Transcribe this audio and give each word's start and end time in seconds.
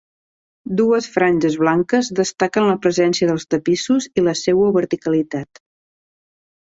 Dues 0.79 1.09
franges 1.17 1.57
blanques 1.63 2.09
destaquen 2.21 2.67
la 2.69 2.77
presència 2.85 3.29
dels 3.33 3.47
tapissos 3.55 4.09
i 4.21 4.25
la 4.29 4.37
seua 4.41 4.73
verticalitat. 4.79 5.63